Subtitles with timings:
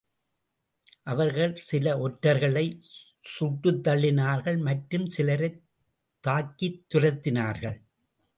[1.03, 2.87] அவர்கள் சில ஒற்றர்களைச்
[3.35, 5.61] சுட்டுத்தள்ளினார்கள் மற்றும் சிலரைத்
[6.23, 7.79] தாக்கித்துரத்தினார்கள்.